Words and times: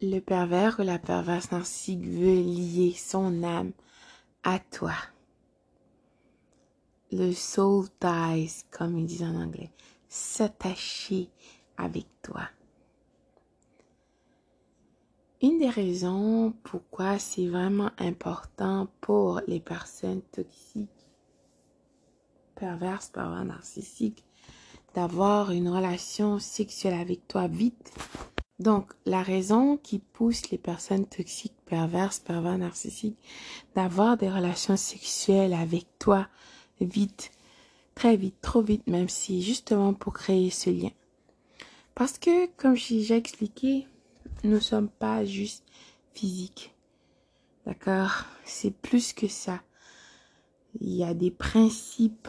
Le 0.00 0.20
pervers 0.20 0.78
ou 0.78 0.82
la 0.82 1.00
perverse 1.00 1.50
narcissique 1.50 2.06
veut 2.06 2.40
lier 2.40 2.94
son 2.96 3.42
âme 3.42 3.72
à 4.44 4.60
toi. 4.60 4.94
Le 7.10 7.32
soul 7.32 7.86
ties, 7.98 8.64
comme 8.70 8.96
ils 8.96 9.06
disent 9.06 9.24
en 9.24 9.34
anglais. 9.34 9.72
S'attacher 10.08 11.30
avec 11.76 12.06
toi. 12.22 12.42
Une 15.42 15.58
des 15.58 15.68
raisons 15.68 16.52
pourquoi 16.62 17.18
c'est 17.18 17.48
vraiment 17.48 17.90
important 17.98 18.86
pour 19.00 19.40
les 19.48 19.60
personnes 19.60 20.22
toxiques, 20.30 21.08
perverses, 22.54 23.08
pervers 23.08 23.44
narcissiques, 23.44 24.24
d'avoir 24.94 25.50
une 25.50 25.68
relation 25.68 26.38
sexuelle 26.38 27.00
avec 27.00 27.26
toi 27.26 27.48
vite 27.48 27.92
donc, 28.58 28.92
la 29.06 29.22
raison 29.22 29.76
qui 29.76 30.00
pousse 30.00 30.50
les 30.50 30.58
personnes 30.58 31.06
toxiques, 31.06 31.54
perverses, 31.64 32.18
pervers, 32.18 32.58
narcissiques, 32.58 33.18
d'avoir 33.76 34.16
des 34.16 34.28
relations 34.28 34.76
sexuelles 34.76 35.54
avec 35.54 35.86
toi 36.00 36.28
vite, 36.80 37.30
très 37.94 38.16
vite, 38.16 38.40
trop 38.40 38.62
vite 38.62 38.86
même, 38.88 39.08
si 39.08 39.42
justement 39.42 39.94
pour 39.94 40.12
créer 40.12 40.50
ce 40.50 40.70
lien. 40.70 40.90
Parce 41.94 42.18
que, 42.18 42.46
comme 42.56 42.74
j'ai 42.74 43.16
expliqué, 43.16 43.86
nous 44.42 44.56
ne 44.56 44.60
sommes 44.60 44.88
pas 44.88 45.24
juste 45.24 45.64
physiques. 46.12 46.74
D'accord? 47.64 48.24
C'est 48.44 48.72
plus 48.72 49.12
que 49.12 49.28
ça. 49.28 49.60
Il 50.80 50.94
y 50.94 51.04
a 51.04 51.14
des 51.14 51.30
principes, 51.30 52.28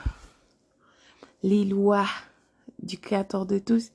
les 1.42 1.66
lois 1.66 2.08
du 2.82 3.00
Créateur 3.00 3.46
de 3.46 3.58
tous 3.58 3.92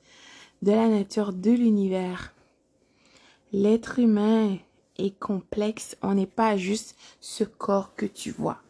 de 0.64 0.72
la 0.72 0.88
nature 0.88 1.34
de 1.34 1.50
l'univers. 1.50 2.32
L'être 3.52 3.98
humain 3.98 4.56
est 4.96 5.18
complexe, 5.18 5.94
on 6.00 6.14
n'est 6.14 6.26
pas 6.26 6.56
juste 6.56 6.96
ce 7.20 7.44
corps 7.44 7.94
que 7.94 8.06
tu 8.06 8.30
vois. 8.30 8.62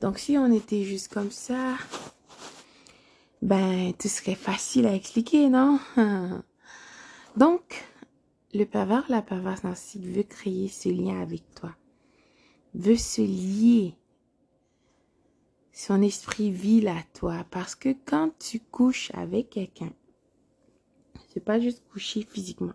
Donc 0.00 0.18
si 0.18 0.38
on 0.38 0.50
était 0.50 0.82
juste 0.82 1.12
comme 1.12 1.30
ça, 1.30 1.76
ben 3.42 3.92
tout 3.98 4.08
serait 4.08 4.34
facile 4.34 4.86
à 4.86 4.94
expliquer, 4.94 5.50
non? 5.50 5.78
Donc, 7.36 7.84
le 8.54 8.64
pervers, 8.64 9.04
la 9.10 9.20
perverse 9.20 9.62
narcissique 9.62 10.06
veut 10.06 10.22
créer 10.22 10.68
ce 10.68 10.88
lien 10.88 11.20
avec 11.20 11.42
toi, 11.54 11.76
veut 12.74 12.96
se 12.96 13.20
lier. 13.20 13.94
Son 15.74 16.00
esprit 16.00 16.50
vit 16.50 16.88
à 16.88 17.02
toi 17.12 17.44
parce 17.50 17.74
que 17.74 17.94
quand 18.06 18.30
tu 18.38 18.60
couches 18.60 19.10
avec 19.12 19.50
quelqu'un, 19.50 19.90
c'est 21.34 21.44
pas 21.44 21.58
juste 21.58 21.82
coucher 21.92 22.22
physiquement, 22.22 22.74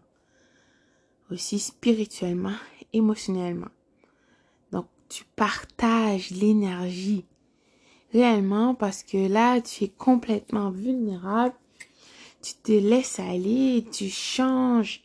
aussi 1.31 1.59
spirituellement, 1.59 2.57
émotionnellement. 2.91 3.69
Donc, 4.73 4.85
tu 5.07 5.23
partages 5.37 6.31
l'énergie 6.31 7.25
réellement 8.11 8.75
parce 8.75 9.03
que 9.03 9.29
là, 9.29 9.61
tu 9.61 9.85
es 9.85 9.87
complètement 9.87 10.71
vulnérable. 10.71 11.55
Tu 12.41 12.53
te 12.55 12.71
laisses 12.71 13.19
aller, 13.19 13.85
tu 13.91 14.09
changes. 14.09 15.03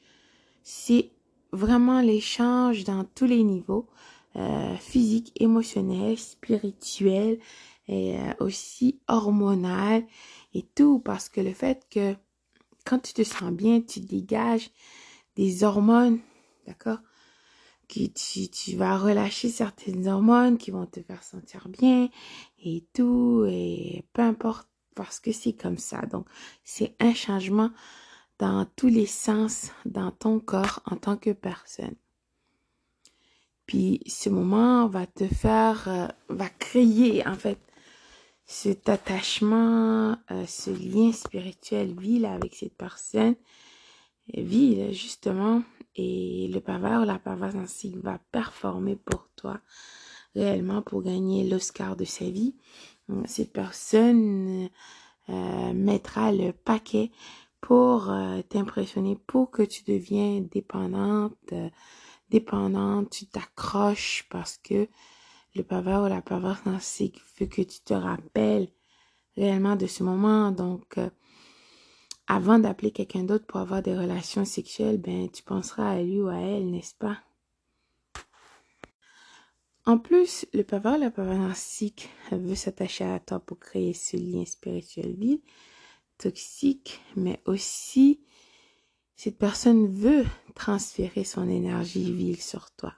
C'est 0.64 1.10
vraiment 1.52 2.00
l'échange 2.00 2.82
dans 2.82 3.04
tous 3.04 3.26
les 3.26 3.44
niveaux, 3.44 3.86
euh, 4.34 4.74
physique, 4.76 5.32
émotionnel, 5.36 6.18
spirituel 6.18 7.38
et 7.86 8.18
euh, 8.18 8.32
aussi 8.40 8.98
hormonal 9.06 10.04
et 10.54 10.62
tout 10.74 10.98
parce 10.98 11.28
que 11.28 11.40
le 11.40 11.52
fait 11.52 11.86
que 11.90 12.16
quand 12.84 12.98
tu 12.98 13.12
te 13.12 13.24
sens 13.24 13.52
bien, 13.52 13.80
tu 13.80 14.00
dégages 14.00 14.70
des 15.36 15.64
hormones, 15.64 16.20
d'accord 16.66 16.98
tu 17.88 18.76
vas 18.76 18.98
relâcher 18.98 19.48
certaines 19.48 20.08
hormones 20.08 20.58
qui 20.58 20.70
vont 20.70 20.86
te 20.86 21.00
faire 21.00 21.22
sentir 21.22 21.68
bien 21.68 22.08
et 22.62 22.84
tout, 22.92 23.44
et 23.48 24.04
peu 24.12 24.22
importe, 24.22 24.68
parce 24.94 25.20
que 25.20 25.32
c'est 25.32 25.52
comme 25.52 25.78
ça. 25.78 26.02
Donc, 26.06 26.26
c'est 26.62 26.94
un 27.00 27.14
changement 27.14 27.70
dans 28.38 28.66
tous 28.76 28.88
les 28.88 29.06
sens 29.06 29.70
dans 29.84 30.10
ton 30.10 30.40
corps 30.40 30.80
en 30.86 30.96
tant 30.96 31.16
que 31.16 31.30
personne. 31.30 31.94
Puis 33.66 34.00
ce 34.06 34.28
moment 34.28 34.86
va 34.88 35.06
te 35.06 35.26
faire, 35.26 35.88
euh, 35.88 36.06
va 36.28 36.48
créer 36.48 37.26
en 37.26 37.34
fait 37.34 37.58
cet 38.46 38.88
attachement, 38.88 40.16
euh, 40.30 40.46
ce 40.46 40.70
lien 40.70 41.12
spirituel 41.12 41.94
vit 41.98 42.24
avec 42.26 42.54
cette 42.54 42.76
personne, 42.76 43.36
vit 44.32 44.92
justement, 44.94 45.62
et 45.96 46.48
le 46.52 46.58
ou 46.58 47.04
la 47.04 47.18
perverse 47.18 47.54
ainsi 47.54 47.96
va 48.02 48.18
performer 48.32 48.96
pour 48.96 49.28
toi 49.36 49.60
réellement 50.34 50.82
pour 50.82 51.02
gagner 51.02 51.48
l'Oscar 51.48 51.96
de 51.96 52.04
sa 52.04 52.24
vie. 52.24 52.54
Cette 53.26 53.52
personne 53.52 54.68
euh, 55.28 55.72
mettra 55.72 56.32
le 56.32 56.52
paquet 56.52 57.10
pour 57.60 58.10
euh, 58.10 58.42
t'impressionner, 58.42 59.16
pour 59.26 59.50
que 59.50 59.62
tu 59.62 59.84
deviens 59.84 60.40
dépendante, 60.40 61.54
dépendante, 62.30 63.10
tu 63.10 63.26
t'accroches 63.26 64.26
parce 64.30 64.58
que 64.58 64.88
le 65.54 65.62
pervers 65.62 66.02
ou 66.02 66.06
la 66.06 66.22
perverse 66.22 66.64
narcissique 66.66 67.20
veut 67.38 67.46
que 67.46 67.62
tu 67.62 67.80
te 67.80 67.94
rappelles 67.94 68.68
réellement 69.36 69.76
de 69.76 69.86
ce 69.86 70.02
moment. 70.02 70.50
Donc, 70.50 70.98
euh, 70.98 71.10
avant 72.26 72.58
d'appeler 72.58 72.90
quelqu'un 72.90 73.24
d'autre 73.24 73.46
pour 73.46 73.60
avoir 73.60 73.82
des 73.82 73.96
relations 73.96 74.44
sexuelles, 74.44 74.98
ben, 74.98 75.28
tu 75.30 75.42
penseras 75.42 75.90
à 75.90 76.02
lui 76.02 76.20
ou 76.20 76.28
à 76.28 76.36
elle, 76.36 76.70
n'est-ce 76.70 76.94
pas? 76.94 77.18
En 79.86 79.98
plus, 79.98 80.46
le 80.54 80.62
ou 80.62 80.98
la 80.98 81.10
perverse 81.10 81.38
narcissique 81.38 82.08
veut 82.32 82.54
s'attacher 82.54 83.04
à 83.04 83.20
toi 83.20 83.38
pour 83.38 83.58
créer 83.58 83.92
ce 83.92 84.16
lien 84.16 84.44
spirituel 84.46 85.14
vide, 85.14 85.42
toxique, 86.16 87.02
mais 87.16 87.42
aussi 87.44 88.20
cette 89.14 89.38
personne 89.38 89.86
veut 89.86 90.24
transférer 90.54 91.24
son 91.24 91.48
énergie 91.48 92.12
vile 92.12 92.40
sur 92.40 92.70
toi. 92.72 92.94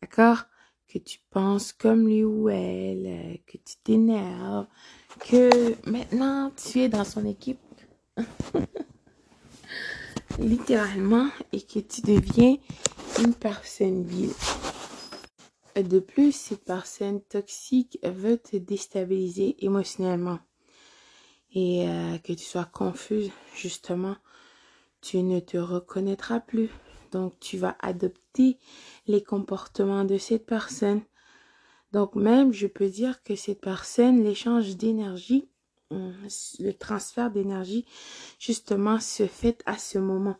D'accord? 0.00 0.44
Que 0.88 0.98
tu 0.98 1.20
penses 1.30 1.72
comme 1.72 2.06
lui 2.06 2.24
ou 2.24 2.48
elle, 2.48 3.06
euh, 3.06 3.36
que 3.46 3.58
tu 3.58 3.76
t'énerves, 3.84 4.66
que 5.20 5.74
maintenant 5.88 6.50
tu 6.56 6.80
es 6.80 6.88
dans 6.88 7.04
son 7.04 7.26
équipe, 7.26 7.60
littéralement, 10.38 11.28
et 11.52 11.60
que 11.60 11.80
tu 11.80 12.00
deviens 12.00 12.56
une 13.18 13.34
personne 13.34 14.04
vile. 14.04 14.32
De 15.76 16.00
plus, 16.00 16.32
cette 16.32 16.64
personne 16.64 17.20
toxique 17.20 17.98
veut 18.02 18.38
te 18.38 18.56
déstabiliser 18.56 19.56
émotionnellement 19.64 20.40
et 21.54 21.88
euh, 21.88 22.18
que 22.18 22.32
tu 22.32 22.44
sois 22.44 22.64
confuse, 22.64 23.30
justement, 23.54 24.16
tu 25.00 25.22
ne 25.22 25.40
te 25.40 25.56
reconnaîtras 25.56 26.40
plus. 26.40 26.70
Donc, 27.10 27.38
tu 27.40 27.58
vas 27.58 27.76
adopter 27.80 28.58
les 29.06 29.22
comportements 29.22 30.04
de 30.04 30.18
cette 30.18 30.46
personne. 30.46 31.02
Donc, 31.92 32.14
même, 32.14 32.52
je 32.52 32.66
peux 32.66 32.88
dire 32.88 33.22
que 33.22 33.34
cette 33.34 33.60
personne, 33.60 34.22
l'échange 34.22 34.76
d'énergie, 34.76 35.48
hum, 35.90 36.14
le 36.58 36.72
transfert 36.72 37.30
d'énergie, 37.30 37.86
justement, 38.38 39.00
se 39.00 39.26
fait 39.26 39.62
à 39.66 39.78
ce 39.78 39.98
moment. 39.98 40.36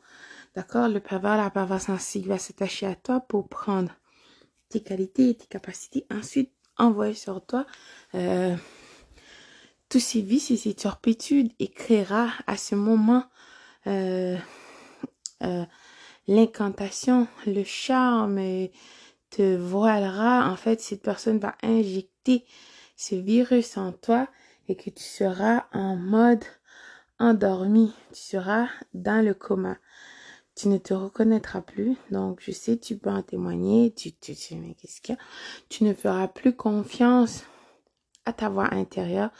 D'accord? 0.54 0.88
Le 0.88 1.00
pervers, 1.00 1.36
la 1.36 1.50
perverse 1.50 1.86
sensible 1.86 2.28
va 2.28 2.38
s'attacher 2.38 2.86
à 2.86 2.94
toi 2.94 3.20
pour 3.20 3.48
prendre 3.48 3.92
tes 4.68 4.80
qualités 4.80 5.30
et 5.30 5.34
tes 5.34 5.46
capacités. 5.46 6.06
Ensuite, 6.10 6.52
envoyer 6.78 7.14
sur 7.14 7.44
toi 7.44 7.66
euh, 8.14 8.56
tous 9.88 10.00
ces 10.00 10.20
vices 10.20 10.50
et 10.50 10.56
ces 10.56 10.74
turpitudes 10.74 11.52
et 11.58 11.68
créera 11.68 12.30
à 12.46 12.56
ce 12.56 12.74
moment 12.74 13.24
euh, 13.86 14.36
euh, 15.42 15.64
l'incantation, 16.28 17.26
le 17.46 17.64
charme 17.64 18.68
te 19.30 19.56
voilera. 19.56 20.48
En 20.50 20.56
fait, 20.56 20.80
cette 20.80 21.02
personne 21.02 21.38
va 21.38 21.56
injecter 21.62 22.44
ce 22.96 23.16
virus 23.16 23.76
en 23.76 23.92
toi 23.92 24.28
et 24.68 24.76
que 24.76 24.90
tu 24.90 25.02
seras 25.02 25.64
en 25.72 25.96
mode 25.96 26.44
endormi. 27.18 27.92
Tu 28.12 28.20
seras 28.20 28.68
dans 28.94 29.24
le 29.24 29.34
coma. 29.34 29.78
Tu 30.54 30.68
ne 30.68 30.78
te 30.78 30.92
reconnaîtras 30.92 31.62
plus. 31.62 31.96
Donc, 32.10 32.40
je 32.42 32.52
sais, 32.52 32.76
tu 32.76 32.96
peux 32.96 33.10
en 33.10 33.22
témoigner. 33.22 33.94
Tu 33.94 34.12
mais 34.56 34.74
qu'est-ce 34.74 35.00
qu'il 35.00 35.14
y 35.14 35.18
a? 35.18 35.20
Tu 35.68 35.84
ne 35.84 35.94
feras 35.94 36.28
plus 36.28 36.54
confiance 36.54 37.44
à 38.24 38.32
ta 38.32 38.48
voix 38.48 38.72
intérieure. 38.74 39.30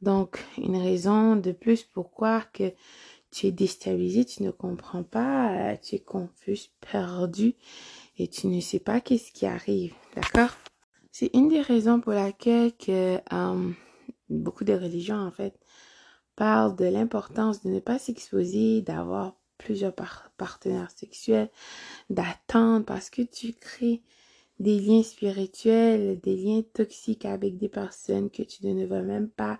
Donc, 0.00 0.44
une 0.58 0.76
raison 0.76 1.34
de 1.34 1.50
plus 1.52 1.82
pourquoi 1.82 2.42
que 2.52 2.72
tu 3.30 3.46
es 3.46 3.52
déstabilisé, 3.52 4.24
tu 4.24 4.42
ne 4.42 4.50
comprends 4.50 5.02
pas, 5.02 5.72
euh, 5.72 5.76
tu 5.82 5.96
es 5.96 6.00
confus, 6.00 6.70
perdu 6.92 7.54
et 8.16 8.28
tu 8.28 8.46
ne 8.46 8.60
sais 8.60 8.78
pas 8.78 9.00
qu'est-ce 9.00 9.32
qui 9.32 9.46
arrive, 9.46 9.94
d'accord? 10.14 10.50
C'est 11.12 11.30
une 11.34 11.48
des 11.48 11.60
raisons 11.60 12.00
pour 12.00 12.12
laquelle 12.12 12.76
que 12.76 13.18
euh, 13.32 13.70
beaucoup 14.28 14.64
de 14.64 14.72
religions 14.72 15.16
en 15.16 15.30
fait 15.30 15.58
parlent 16.36 16.76
de 16.76 16.84
l'importance 16.84 17.62
de 17.62 17.70
ne 17.70 17.80
pas 17.80 17.98
s'exposer, 17.98 18.82
d'avoir 18.82 19.34
plusieurs 19.58 19.94
partenaires 20.36 20.90
sexuels, 20.90 21.50
d'attendre 22.10 22.86
parce 22.86 23.10
que 23.10 23.22
tu 23.22 23.52
crées 23.52 24.02
des 24.60 24.78
liens 24.78 25.02
spirituels, 25.02 26.20
des 26.20 26.36
liens 26.36 26.62
toxiques 26.72 27.24
avec 27.24 27.58
des 27.58 27.68
personnes 27.68 28.30
que 28.30 28.42
tu 28.42 28.66
ne 28.66 28.86
veux 28.86 29.02
même 29.02 29.28
pas 29.28 29.58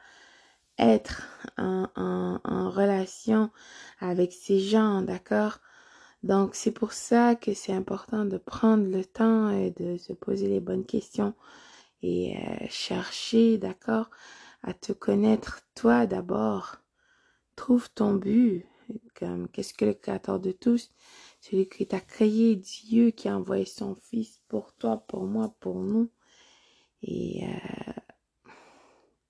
être 0.78 1.22
en, 1.56 2.70
relation 2.70 3.50
avec 4.00 4.32
ces 4.32 4.60
gens, 4.60 5.02
d'accord? 5.02 5.58
Donc 6.22 6.54
c'est 6.54 6.72
pour 6.72 6.92
ça 6.92 7.34
que 7.34 7.54
c'est 7.54 7.72
important 7.72 8.24
de 8.24 8.38
prendre 8.38 8.84
le 8.84 9.04
temps 9.04 9.50
et 9.50 9.70
de 9.70 9.96
se 9.96 10.12
poser 10.12 10.48
les 10.48 10.60
bonnes 10.60 10.84
questions 10.84 11.34
et 12.02 12.36
euh, 12.36 12.66
chercher, 12.68 13.58
d'accord, 13.58 14.10
à 14.62 14.74
te 14.74 14.92
connaître 14.92 15.62
toi 15.74 16.06
d'abord. 16.06 16.76
Trouve 17.56 17.90
ton 17.90 18.14
but, 18.14 18.66
comme 19.14 19.48
qu'est-ce 19.48 19.74
que 19.74 19.84
le 19.84 19.94
créateur 19.94 20.38
de 20.40 20.52
tous, 20.52 20.90
celui 21.40 21.68
qui 21.68 21.86
t'a 21.86 22.00
créé, 22.00 22.56
Dieu 22.56 23.10
qui 23.10 23.28
a 23.28 23.36
envoyé 23.36 23.64
son 23.64 23.94
fils 23.94 24.40
pour 24.48 24.72
toi, 24.74 25.04
pour 25.08 25.24
moi, 25.24 25.54
pour 25.60 25.80
nous. 25.80 26.10
Et 27.02 27.44
euh, 27.44 27.97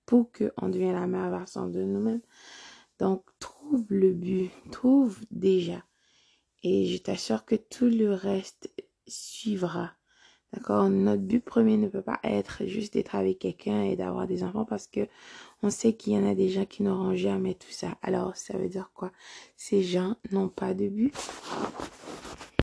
pour 0.09 0.31
qu'on 0.31 0.69
devienne 0.69 0.93
la 0.93 1.05
meilleure 1.05 1.29
version 1.29 1.67
de 1.67 1.83
nous-mêmes. 1.83 2.23
Donc, 2.97 3.23
trouve 3.37 3.85
le 3.89 4.11
but, 4.11 4.49
trouve 4.71 5.19
déjà. 5.29 5.83
Et 6.63 6.87
je 6.87 6.97
t'assure 6.97 7.45
que 7.45 7.53
tout 7.53 7.85
le 7.85 8.11
reste 8.15 8.73
suivra. 9.07 9.91
D'accord? 10.51 10.89
Notre 10.89 11.21
but 11.21 11.45
premier 11.45 11.77
ne 11.77 11.87
peut 11.87 12.01
pas 12.01 12.19
être 12.23 12.65
juste 12.65 12.95
d'être 12.95 13.13
avec 13.13 13.37
quelqu'un 13.37 13.83
et 13.83 13.95
d'avoir 13.95 14.25
des 14.25 14.43
enfants 14.43 14.65
parce 14.65 14.87
que 14.87 15.07
on 15.61 15.69
sait 15.69 15.93
qu'il 15.93 16.13
y 16.13 16.17
en 16.17 16.27
a 16.27 16.33
des 16.33 16.49
gens 16.49 16.65
qui 16.65 16.81
n'auront 16.81 17.13
jamais 17.13 17.53
tout 17.53 17.69
ça. 17.69 17.95
Alors, 18.01 18.35
ça 18.35 18.57
veut 18.57 18.67
dire 18.67 18.89
quoi? 18.95 19.11
Ces 19.57 19.83
gens 19.83 20.15
n'ont 20.31 20.49
pas 20.49 20.73
de 20.73 20.87
but. 20.87 21.13